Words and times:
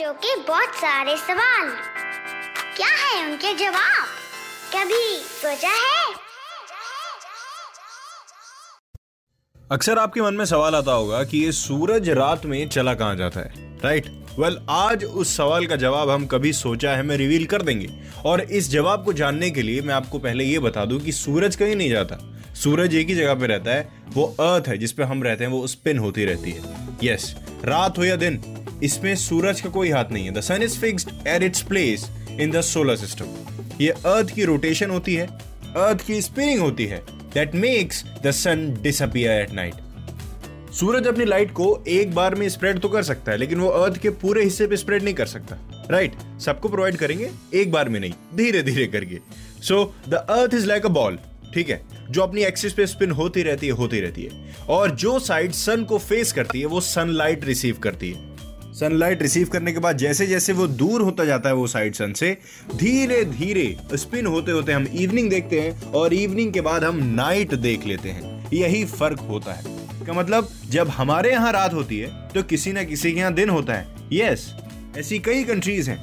बच्चों 0.00 0.12
के 0.14 0.34
बहुत 0.42 0.74
सारे 0.74 1.16
सवाल। 1.16 1.68
क्या 2.76 2.88
है 2.88 3.24
उनके 3.24 3.52
जवाब? 3.54 4.06
कभी 4.74 5.16
सोचा 5.16 5.68
है? 5.68 6.14
अक्सर 9.70 9.98
आपके 9.98 10.22
मन 10.22 10.34
में 10.34 10.44
सवाल 10.44 10.74
आता 10.74 10.92
होगा 10.92 11.22
कि 11.24 11.38
ये 11.38 11.52
सूरज 11.52 12.08
रात 12.10 12.46
में 12.46 12.68
चला 12.68 12.94
कहाँ 12.94 13.16
जाता 13.16 13.40
है 13.40 13.78
राइट 13.84 14.06
वेल 14.38 14.54
well, 14.54 14.70
आज 14.70 15.04
उस 15.04 15.36
सवाल 15.36 15.66
का 15.66 15.76
जवाब 15.76 16.10
हम 16.10 16.26
कभी 16.26 16.52
सोचा 16.52 16.90
है 16.90 17.02
मैं 17.02 17.16
रिवील 17.16 17.46
कर 17.46 17.62
देंगे। 17.62 17.90
और 18.24 18.40
इस 18.40 18.70
जवाब 18.70 19.04
को 19.04 19.12
जानने 19.12 19.50
के 19.50 19.62
लिए 19.62 19.80
मैं 19.80 19.94
आपको 19.94 20.18
पहले 20.18 20.44
ये 20.44 20.58
बता 20.58 20.84
दूँ 20.84 21.00
कि 21.00 21.12
सूरज 21.12 21.56
कहीं 21.56 21.76
नहीं 21.76 21.90
जाता। 21.90 22.18
सूरज 22.54 22.94
एक 22.94 23.08
ही 23.08 23.14
जगह 23.14 23.34
पे 23.34 23.46
रहता 23.46 23.70
है 23.70 24.04
वो 24.08 24.24
अर्थ 24.40 24.68
है 24.68 24.78
जिसपे 24.78 25.02
हम 25.02 25.22
रहते 25.22 25.44
हैं 25.44 25.50
वो 25.50 25.66
स्पिन 25.66 25.98
होती 25.98 26.24
रहती 26.24 26.50
है। 26.50 26.62
यस 27.04 27.24
yes, 27.26 27.64
रात 27.64 27.98
हो 27.98 28.04
या 28.04 28.16
दिन 28.16 28.59
इसमें 28.84 29.14
सूरज 29.16 29.60
का 29.60 29.70
कोई 29.70 29.90
हाथ 29.90 30.12
नहीं 30.12 30.24
है। 30.24 30.32
The 30.32 30.40
sun 30.40 30.62
is 30.62 30.78
fixed 30.78 31.10
at 31.26 31.42
its 31.42 31.62
place 31.62 32.08
in 32.40 32.50
the 32.50 32.60
solar 32.62 32.96
system 32.96 33.36
ये 33.80 33.90
अर्थ 33.90 34.34
की 34.34 34.44
रोटेशन 34.44 34.90
होती 34.90 35.14
है 35.14 35.26
अर्थ 35.26 36.06
की 36.06 36.20
स्पिनिंग 36.22 36.60
होती 36.60 36.86
है 36.86 37.02
that 37.34 37.54
makes 37.54 38.04
the 38.24 38.30
sun 38.30 38.72
disappear 38.82 39.40
at 39.42 39.52
night 39.52 39.74
सूरज 40.74 41.06
अपनी 41.06 41.24
लाइट 41.24 41.50
को 41.50 41.84
एक 41.88 42.14
बार 42.14 42.34
में 42.34 42.48
स्प्रेड 42.48 42.78
तो 42.80 42.88
कर 42.88 43.02
सकता 43.02 43.32
है, 43.32 43.38
लेकिन 43.38 43.60
वो 43.60 43.68
अर्थ 43.68 43.96
के 43.98 44.10
पूरे 44.10 44.42
हिस्से 44.44 44.66
पे 44.66 44.76
स्प्रेड 44.76 45.02
नहीं 45.02 45.14
कर 45.14 45.26
सकता। 45.26 45.56
Right 45.90 46.12
right? 46.12 46.40
सबको 46.40 46.68
प्रोवाइड 46.68 46.96
करेंगे, 46.96 47.30
एक 47.54 47.72
बार 47.72 47.88
में 47.88 47.98
नहीं 48.00 48.12
धीरे 48.36 48.62
धीरे 48.62 48.86
करके। 48.86 49.18
So 49.62 49.94
the 50.08 50.14
earth 50.14 50.54
is 50.54 50.66
like 50.66 50.86
a 50.86 50.88
ball 50.88 51.18
ठीक 51.54 51.70
है? 51.70 51.80
जो 52.10 52.22
अपनी 52.22 52.42
एक्सिस 52.42 52.72
पे 52.72 52.86
स्पिन 52.86 53.10
होती 53.10 53.42
रहती 53.42 53.66
है, 53.66 53.72
होती 53.72 54.00
रहती 54.00 54.22
है। 54.22 54.54
और 54.68 54.90
जो 54.90 55.18
साइड 55.18 55.52
सन 55.52 55.84
को 55.84 55.98
फेस 55.98 56.32
करती 56.32 56.60
है, 56.60 56.66
वो 56.66 56.80
सनलाइट 56.80 57.44
रिसीव 57.44 57.78
करती 57.78 58.10
है। 58.10 58.29
सनलाइट 58.80 59.22
रिसीव 59.22 59.48
करने 59.48 59.72
के 59.72 59.78
बाद 59.78 59.96
जैसे 59.96 60.26
जैसे 60.26 60.52
वो 60.52 60.66
दूर 60.66 61.02
होता 61.02 61.24
जाता 61.24 61.48
है 61.48 61.54
वो 61.54 61.66
साइड 61.66 61.94
सन 61.94 62.12
से 62.12 62.36
धीरे 62.76 63.24
धीरे 63.24 63.96
स्पिन 63.96 64.26
होते 64.26 64.52
होते 64.52 64.72
हम 64.72 64.86
इवनिंग 64.94 65.30
देखते 65.30 65.60
हैं 65.60 65.92
और 65.92 66.14
इवनिंग 66.14 66.52
के 66.52 66.60
बाद 66.60 66.84
हम 66.84 67.02
नाइट 67.14 67.54
देख 67.56 67.86
लेते 67.86 68.08
हैं। 68.08 68.48
यही 68.52 68.84
फ़र्क 68.84 69.20
होता 69.20 69.52
है। 69.52 69.78
का 70.06 70.12
मतलब 70.12 70.48
जब 70.70 70.88
हमारे 70.88 71.30
यहाँ 71.30 71.52
रात 71.52 71.74
होती 71.74 71.98
है 71.98 72.08
तो 72.28 72.42
किसी 72.42 72.72
ना 72.72 72.82
किसी 72.84 73.12
के 73.12 73.18
यहाँ 73.20 73.32
दिन 73.34 73.50
होता 73.50 73.74
है। 73.74 73.86
यस 74.12 74.52
ऐसी 74.98 75.18
कई 75.18 75.44
कंट्रीज़ 75.44 75.90
हैं। 75.90 75.98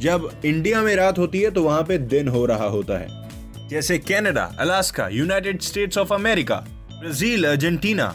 जब 0.00 0.30
इंडिया 0.44 0.82
में 0.82 0.94
रात 0.96 1.18
होती 1.18 1.40
है 1.40 1.50
तो 1.50 1.62
वहाँ 1.62 1.82
पे 1.82 1.98
दिन 1.98 2.28
हो 2.28 2.44
रहा 2.46 2.66
होता 2.68 2.98
है। 2.98 3.68
जैसे 3.68 3.98
Canada 3.98 4.44
Alaska 4.60 5.08
United 5.12 5.60
States 5.62 5.98
of 5.98 6.14
America 6.14 6.56
Brazil 6.90 7.44
Argentina 7.44 8.14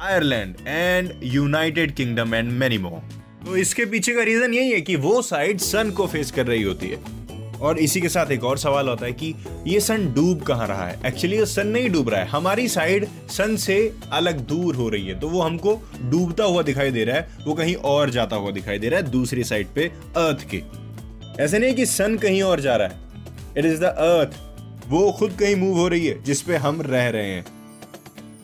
Ireland 0.00 0.54
and 0.66 1.12
United 1.24 1.94
Kingdom 1.94 2.34
and 2.34 2.52
many 2.52 2.78
more 2.78 3.00
तो 3.46 3.56
इसके 3.56 3.84
पीछे 3.84 4.14
का 4.14 4.22
रीजन 4.22 4.54
यही 4.54 4.70
है 4.70 4.80
कि 4.80 4.96
वो 4.96 5.22
साइड 5.22 5.58
सन 5.58 5.90
को 5.90 6.06
फेस 6.06 6.30
कर 6.30 6.46
रही 6.46 6.62
होती 6.62 6.86
है। 6.86 7.22
और 7.60 7.78
इसी 7.78 8.00
के 8.00 8.08
साथ 8.08 8.30
एक 8.30 8.44
और 8.44 8.58
सवाल 8.58 8.88
होता 8.88 9.06
है 9.06 9.12
कि 9.12 9.34
ये 9.66 9.80
सन 9.80 10.12
डूब 10.14 10.42
कहाँ 10.42 10.66
रहा 10.66 10.86
है? 10.86 11.00
एक्चुअली 11.06 11.36
ये 11.36 11.46
सन 11.46 11.66
नहीं 11.66 11.90
डूब 11.90 12.08
रहा 12.08 12.20
है। 12.20 12.26
हमारी 12.26 12.68
साइड 12.68 13.06
सन 13.30 13.56
से 13.56 13.94
अलग 14.12 14.40
दूर 14.40 14.76
हो 14.76 14.88
रही 14.88 15.06
है। 15.06 15.20
तो 15.20 15.28
वो 15.28 15.40
हमको 15.40 15.74
डूबता 16.02 16.44
हुआ 16.44 16.62
दिखाई 16.62 16.90
दे 16.90 17.04
रहा 17.04 17.16
है। 17.16 17.28
वो 17.46 17.54
कहीं 17.54 17.74
और 17.74 18.10
जाता 18.10 18.36
हुआ 18.36 18.50
दिखाई 18.50 18.78
दे 18.78 18.88
रहा 18.88 19.00
है, 19.00 19.10
दूसरी 19.10 19.44
साइड 19.44 19.66
पे 19.66 19.86
अर्थ 20.16 20.48
के। 20.54 20.62
ऐसे 21.44 21.58
नहीं 21.58 21.74
कि 21.74 21.86
सन 21.86 22.16
कहीं 22.16 22.42
और 22.42 22.60
जा 22.60 22.76
रहा 22.76 22.88
है। 22.88 22.98
इट 23.58 23.64
इज़ 23.64 23.80
द 23.80 23.84
अर्थ 23.84 24.38
वो 24.88 25.12
खुद 25.12 25.32
कहीं 25.32 25.56
मूव 25.56 25.76
हो 25.76 25.88
रही 25.88 26.06
है 26.06 26.22
जिसपे 26.22 26.56
हम 26.56 26.82
रह 26.82 27.08
रहे 27.08 27.30
हैं। 27.30 27.44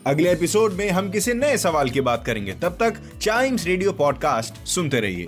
अगले 0.07 0.31
एपिसोड 0.31 0.73
में 0.73 0.89
हम 0.89 1.09
किसी 1.09 1.33
नए 1.33 1.57
सवाल 1.57 1.89
की 1.89 2.01
बात 2.01 2.25
करेंगे। 2.25 2.53
तब 2.53 2.77
तक 2.79 3.19
चाइम्स 3.21 3.65
रेडियो 3.65 3.91
पॉडकास्ट 3.91 4.67
सुनते 4.67 4.99
रहिए। 4.99 5.27